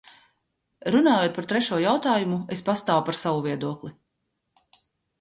Runājot 0.95 1.35
par 1.35 1.47
trešo 1.53 1.79
jautājumu, 1.85 2.41
es 2.57 2.67
pastāvu 2.71 3.07
par 3.13 3.21
savu 3.23 3.47
viedokli. 3.49 3.97